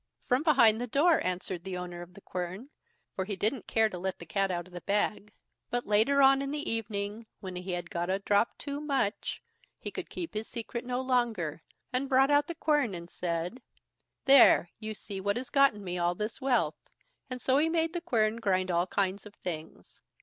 [0.25, 2.71] "From behind the door", answered the owner of the quern,
[3.15, 5.31] for he didn't care to let the cat out of the bag.
[5.69, 9.43] But later on the evening, when he had got a drop too much,
[9.77, 11.61] he could keep his secret no longer,
[11.93, 13.61] and brought out the quern and said:
[14.25, 16.89] "There, you see what has gotten me all this wealth";
[17.29, 20.01] and so he made the quern grind all kind of things.